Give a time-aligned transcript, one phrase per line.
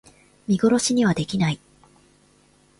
[0.47, 1.59] 見殺しにはできない